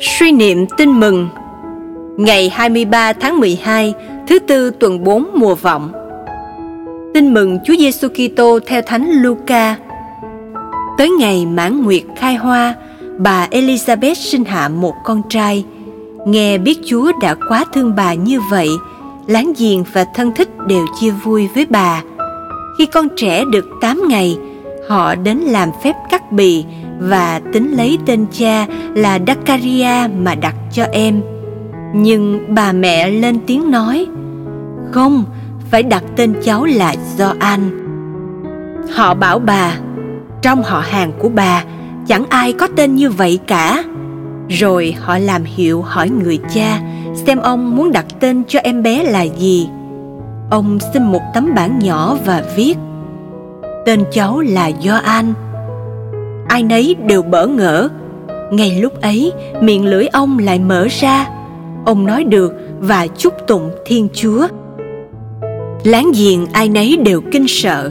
Suy 0.00 0.32
niệm 0.32 0.66
tin 0.76 1.00
mừng 1.00 1.28
Ngày 2.16 2.48
23 2.48 3.12
tháng 3.12 3.40
12, 3.40 3.94
thứ 4.28 4.38
tư 4.38 4.70
tuần 4.70 5.04
4 5.04 5.26
mùa 5.34 5.54
vọng. 5.54 5.92
Tin 7.14 7.34
mừng 7.34 7.58
Chúa 7.64 7.74
Giêsu 7.76 8.08
Kitô 8.08 8.58
theo 8.66 8.82
Thánh 8.82 9.10
Luca. 9.10 9.76
Tới 10.98 11.10
ngày 11.10 11.46
mãn 11.46 11.82
nguyệt 11.82 12.02
khai 12.16 12.34
hoa, 12.34 12.74
bà 13.18 13.48
Elizabeth 13.50 14.14
sinh 14.14 14.44
hạ 14.44 14.68
một 14.68 14.94
con 15.04 15.22
trai. 15.28 15.64
Nghe 16.26 16.58
biết 16.58 16.78
Chúa 16.86 17.12
đã 17.20 17.34
quá 17.48 17.64
thương 17.72 17.96
bà 17.96 18.14
như 18.14 18.40
vậy, 18.50 18.68
láng 19.26 19.52
giềng 19.58 19.84
và 19.92 20.04
thân 20.14 20.32
thích 20.34 20.48
đều 20.66 20.86
chia 21.00 21.10
vui 21.10 21.48
với 21.54 21.66
bà. 21.66 22.02
Khi 22.78 22.86
con 22.86 23.08
trẻ 23.16 23.44
được 23.52 23.68
8 23.80 24.02
ngày, 24.08 24.38
họ 24.88 25.14
đến 25.14 25.38
làm 25.38 25.68
phép 25.84 25.96
cắt 26.10 26.32
bì 26.32 26.64
và 27.00 27.40
tính 27.52 27.76
lấy 27.76 27.98
tên 28.06 28.26
cha 28.32 28.66
là 28.94 29.18
Dakaria 29.26 30.08
mà 30.18 30.34
đặt 30.34 30.54
cho 30.72 30.84
em. 30.92 31.22
Nhưng 31.94 32.54
bà 32.54 32.72
mẹ 32.72 33.10
lên 33.10 33.38
tiếng 33.46 33.70
nói, 33.70 34.06
không, 34.90 35.24
phải 35.70 35.82
đặt 35.82 36.04
tên 36.16 36.34
cháu 36.42 36.64
là 36.64 36.94
do. 37.16 37.34
Họ 38.94 39.14
bảo 39.14 39.38
bà, 39.38 39.76
trong 40.42 40.62
họ 40.62 40.80
hàng 40.80 41.12
của 41.18 41.28
bà 41.28 41.64
chẳng 42.06 42.24
ai 42.28 42.52
có 42.52 42.68
tên 42.76 42.94
như 42.94 43.10
vậy 43.10 43.38
cả. 43.46 43.84
Rồi 44.48 44.94
họ 45.00 45.18
làm 45.18 45.44
hiệu 45.44 45.82
hỏi 45.82 46.10
người 46.10 46.38
cha 46.54 46.80
xem 47.14 47.38
ông 47.38 47.76
muốn 47.76 47.92
đặt 47.92 48.06
tên 48.20 48.42
cho 48.48 48.60
em 48.62 48.82
bé 48.82 49.02
là 49.02 49.22
gì. 49.22 49.68
Ông 50.50 50.78
xin 50.92 51.02
một 51.02 51.20
tấm 51.34 51.54
bảng 51.54 51.78
nhỏ 51.78 52.16
và 52.24 52.42
viết 52.56 52.74
Tên 53.86 54.04
cháu 54.12 54.40
là 54.40 54.66
do 54.66 54.94
An 54.94 55.34
ai 56.50 56.62
nấy 56.62 56.96
đều 57.06 57.22
bỡ 57.22 57.46
ngỡ 57.46 57.88
ngay 58.52 58.80
lúc 58.80 59.00
ấy 59.00 59.32
miệng 59.60 59.86
lưỡi 59.86 60.06
ông 60.06 60.38
lại 60.38 60.58
mở 60.58 60.86
ra 61.00 61.26
ông 61.86 62.06
nói 62.06 62.24
được 62.24 62.52
và 62.80 63.06
chúc 63.06 63.34
tụng 63.46 63.70
thiên 63.86 64.08
chúa 64.14 64.48
láng 65.84 66.12
giềng 66.14 66.46
ai 66.52 66.68
nấy 66.68 66.96
đều 67.04 67.20
kinh 67.32 67.48
sợ 67.48 67.90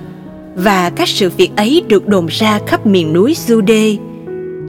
và 0.56 0.90
các 0.90 1.08
sự 1.08 1.32
việc 1.38 1.56
ấy 1.56 1.84
được 1.88 2.08
đồn 2.08 2.28
ra 2.28 2.60
khắp 2.68 2.86
miền 2.86 3.14
núi 3.14 3.36
Jude. 3.48 3.98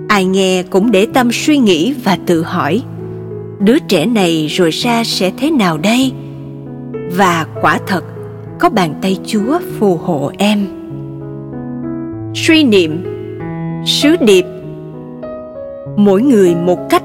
Ai 0.09 0.25
nghe 0.25 0.63
cũng 0.63 0.91
để 0.91 1.07
tâm 1.15 1.33
suy 1.33 1.59
nghĩ 1.59 1.95
và 2.05 2.19
tự 2.27 2.43
hỏi, 2.43 2.83
đứa 3.59 3.79
trẻ 3.79 4.07
này 4.07 4.47
rồi 4.47 4.71
ra 4.71 5.05
sẽ 5.05 5.33
thế 5.39 5.51
nào 5.51 5.79
đây? 5.79 6.13
Và 7.17 7.47
quả 7.61 7.79
thật, 7.87 8.05
có 8.59 8.71
bàn 8.71 8.95
tay 9.03 9.19
Chúa 9.27 9.59
phù 9.79 9.97
hộ 9.97 10.33
em. 10.39 10.67
Suy 12.35 12.65
niệm 12.65 13.20
sứ 13.87 14.17
điệp. 14.21 14.45
Mỗi 15.97 16.23
người 16.23 16.55
một 16.55 16.79
cách. 16.91 17.03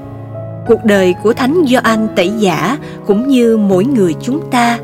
Cuộc 0.67 0.85
đời 0.85 1.15
của 1.23 1.33
thánh 1.33 1.65
do 1.65 1.79
anh 1.83 2.07
tẩy 2.15 2.29
giả 2.29 2.77
cũng 3.05 3.27
như 3.27 3.57
mỗi 3.57 3.85
người 3.85 4.15
chúng 4.21 4.41
ta, 4.51 4.79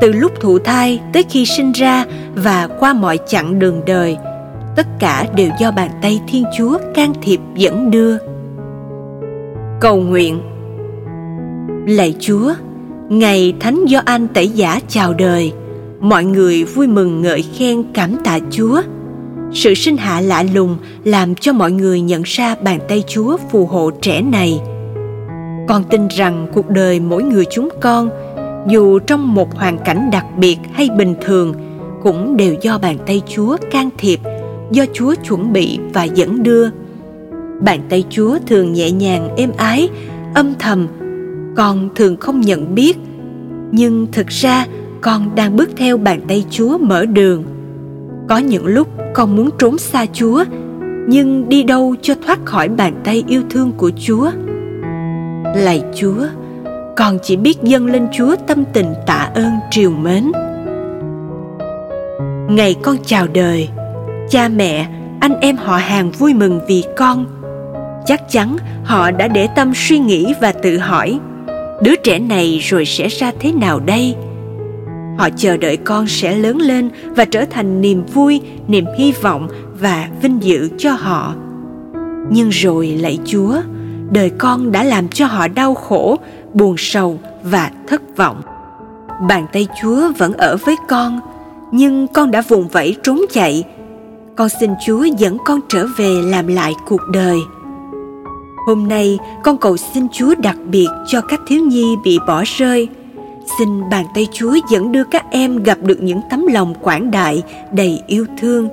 từ 0.00 0.12
lúc 0.12 0.32
thụ 0.40 0.58
thai 0.58 1.00
tới 1.12 1.22
khi 1.22 1.46
sinh 1.46 1.72
ra 1.72 2.04
và 2.34 2.68
qua 2.78 2.92
mọi 2.92 3.18
chặng 3.26 3.58
đường 3.58 3.80
đời, 3.86 4.16
tất 4.76 4.86
cả 4.98 5.26
đều 5.36 5.50
do 5.60 5.70
bàn 5.70 5.90
tay 6.02 6.20
thiên 6.28 6.44
chúa 6.58 6.78
can 6.94 7.12
thiệp 7.22 7.40
dẫn 7.56 7.90
đưa. 7.90 8.16
Cầu 9.80 9.96
nguyện. 9.96 10.40
Lạy 11.86 12.14
chúa, 12.20 12.54
ngày 13.08 13.54
thánh 13.60 13.84
do 13.84 14.00
anh 14.04 14.28
tẩy 14.28 14.48
giả 14.48 14.80
chào 14.88 15.14
đời, 15.14 15.52
mọi 16.00 16.24
người 16.24 16.64
vui 16.64 16.86
mừng 16.86 17.22
ngợi 17.22 17.42
khen 17.42 17.82
cảm 17.94 18.16
tạ 18.24 18.38
chúa 18.50 18.82
sự 19.54 19.74
sinh 19.74 19.96
hạ 19.96 20.20
lạ 20.20 20.44
lùng 20.54 20.76
làm 21.04 21.34
cho 21.34 21.52
mọi 21.52 21.72
người 21.72 22.00
nhận 22.00 22.22
ra 22.24 22.54
bàn 22.54 22.78
tay 22.88 23.04
chúa 23.06 23.36
phù 23.50 23.66
hộ 23.66 23.90
trẻ 23.90 24.22
này. 24.22 24.60
Con 25.68 25.84
tin 25.90 26.08
rằng 26.08 26.46
cuộc 26.54 26.70
đời 26.70 27.00
mỗi 27.00 27.22
người 27.22 27.44
chúng 27.50 27.68
con, 27.80 28.10
dù 28.68 28.98
trong 28.98 29.34
một 29.34 29.54
hoàn 29.54 29.78
cảnh 29.78 30.10
đặc 30.12 30.26
biệt 30.36 30.58
hay 30.72 30.88
bình 30.98 31.14
thường, 31.20 31.54
cũng 32.02 32.36
đều 32.36 32.54
do 32.60 32.78
bàn 32.78 32.98
tay 33.06 33.22
chúa 33.28 33.56
can 33.70 33.88
thiệp, 33.98 34.20
do 34.70 34.84
chúa 34.92 35.14
chuẩn 35.28 35.52
bị 35.52 35.78
và 35.92 36.04
dẫn 36.04 36.42
đưa. 36.42 36.68
Bàn 37.60 37.80
tay 37.88 38.04
chúa 38.10 38.38
thường 38.46 38.72
nhẹ 38.72 38.90
nhàng, 38.90 39.36
êm 39.36 39.52
ái, 39.56 39.88
âm 40.34 40.54
thầm. 40.58 40.86
Con 41.56 41.88
thường 41.94 42.16
không 42.16 42.40
nhận 42.40 42.74
biết, 42.74 42.98
nhưng 43.72 44.06
thực 44.12 44.26
ra 44.28 44.66
con 45.00 45.34
đang 45.34 45.56
bước 45.56 45.70
theo 45.76 45.96
bàn 45.96 46.20
tay 46.28 46.44
chúa 46.50 46.78
mở 46.78 47.06
đường. 47.06 47.44
Có 48.28 48.38
những 48.38 48.66
lúc 48.66 48.88
con 49.14 49.36
muốn 49.36 49.50
trốn 49.58 49.78
xa 49.78 50.06
chúa, 50.12 50.44
nhưng 51.08 51.48
đi 51.48 51.62
đâu 51.62 51.94
cho 52.02 52.14
thoát 52.26 52.38
khỏi 52.44 52.68
bàn 52.68 52.94
tay 53.04 53.24
yêu 53.28 53.42
thương 53.50 53.72
của 53.72 53.90
chúa? 53.96 54.30
Lạy 55.56 55.82
chúa, 55.94 56.26
con 56.96 57.18
chỉ 57.22 57.36
biết 57.36 57.62
dâng 57.62 57.86
lên 57.86 58.08
chúa 58.12 58.36
tâm 58.46 58.64
tình 58.72 58.94
tạ 59.06 59.30
ơn 59.34 59.52
triều 59.70 59.90
mến. 59.90 60.32
Ngày 62.48 62.76
con 62.82 62.96
chào 63.06 63.26
đời, 63.32 63.68
cha 64.30 64.48
mẹ, 64.48 64.86
anh 65.20 65.40
em 65.40 65.56
họ 65.56 65.76
hàng 65.76 66.10
vui 66.10 66.34
mừng 66.34 66.60
vì 66.68 66.84
con. 66.96 67.26
Chắc 68.06 68.30
chắn 68.30 68.56
họ 68.84 69.10
đã 69.10 69.28
để 69.28 69.48
tâm 69.56 69.72
suy 69.74 69.98
nghĩ 69.98 70.34
và 70.40 70.52
tự 70.52 70.78
hỏi, 70.78 71.18
đứa 71.82 71.96
trẻ 71.96 72.18
này 72.18 72.58
rồi 72.62 72.84
sẽ 72.84 73.08
ra 73.08 73.32
thế 73.40 73.52
nào 73.52 73.80
đây? 73.80 74.16
Họ 75.18 75.28
chờ 75.36 75.56
đợi 75.56 75.76
con 75.76 76.06
sẽ 76.06 76.36
lớn 76.36 76.58
lên 76.58 76.90
và 77.16 77.24
trở 77.24 77.44
thành 77.44 77.80
niềm 77.80 78.04
vui, 78.14 78.40
niềm 78.68 78.84
hy 78.98 79.12
vọng 79.12 79.48
và 79.80 80.08
vinh 80.22 80.42
dự 80.42 80.68
cho 80.78 80.92
họ. 80.92 81.34
Nhưng 82.30 82.48
rồi 82.48 82.86
lạy 82.86 83.18
chúa, 83.24 83.56
đời 84.10 84.30
con 84.30 84.72
đã 84.72 84.84
làm 84.84 85.08
cho 85.08 85.26
họ 85.26 85.48
đau 85.48 85.74
khổ, 85.74 86.18
buồn 86.54 86.74
sầu 86.78 87.18
và 87.42 87.70
thất 87.88 88.16
vọng. 88.16 88.42
Bàn 89.28 89.46
tay 89.52 89.68
chúa 89.82 90.12
vẫn 90.18 90.32
ở 90.32 90.56
với 90.56 90.76
con, 90.88 91.20
nhưng 91.72 92.06
con 92.08 92.30
đã 92.30 92.42
vùng 92.48 92.68
vẫy 92.68 92.96
trốn 93.02 93.20
chạy. 93.32 93.64
Con 94.36 94.48
xin 94.60 94.70
chúa 94.86 95.04
dẫn 95.04 95.36
con 95.44 95.60
trở 95.68 95.86
về 95.96 96.22
làm 96.22 96.46
lại 96.46 96.72
cuộc 96.88 97.00
đời. 97.12 97.38
Hôm 98.66 98.88
nay, 98.88 99.18
con 99.44 99.58
cầu 99.58 99.76
xin 99.76 100.06
chúa 100.12 100.34
đặc 100.34 100.56
biệt 100.70 100.88
cho 101.06 101.20
các 101.20 101.40
thiếu 101.46 101.64
nhi 101.64 101.96
bị 102.04 102.18
bỏ 102.26 102.42
rơi 102.58 102.88
xin 103.58 103.90
bàn 103.90 104.06
tay 104.14 104.28
chúa 104.32 104.56
dẫn 104.70 104.92
đưa 104.92 105.04
các 105.04 105.24
em 105.30 105.62
gặp 105.62 105.78
được 105.82 106.02
những 106.02 106.20
tấm 106.30 106.46
lòng 106.46 106.74
quảng 106.80 107.10
đại, 107.10 107.42
đầy 107.72 108.02
yêu 108.06 108.26
thương. 108.38 108.68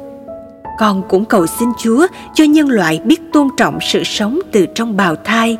Con 0.80 1.02
cũng 1.09 1.25
cầu 1.25 1.47
xin 1.47 1.69
chúa 1.78 2.07
cho 2.34 2.44
nhân 2.44 2.69
loại 2.69 3.02
biết 3.06 3.22
tôn 3.34 3.47
trọng 3.58 3.79
sự 3.81 4.03
sống 4.03 4.40
từ 4.52 4.66
trong 4.75 4.97
bào 4.97 5.16
thai, 5.16 5.58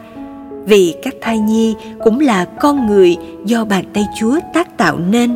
vì 0.66 0.96
các 1.04 1.14
thai 1.22 1.40
nhi 1.40 1.76
cũng 2.04 2.20
là 2.20 2.46
con 2.46 2.88
người 2.88 3.18
do 3.46 3.66
bàn 3.66 3.86
tay 3.94 4.06
chúa 4.20 4.40
tác 4.54 4.78
tạo 4.78 4.98
nên. 4.98 5.36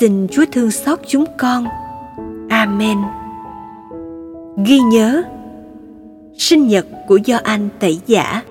Xin 0.00 0.26
chúa 0.30 0.44
thương 0.52 0.70
xót 0.70 1.00
chúng 1.08 1.24
con. 1.38 1.66
Amen. 2.48 2.98
Ghi 4.64 4.78
nhớ, 4.78 5.22
sinh 6.38 6.68
nhật 6.68 6.86
của 7.08 7.16
do 7.16 7.38
anh 7.42 7.68
tẩy 7.80 8.00
giả. 8.06 8.42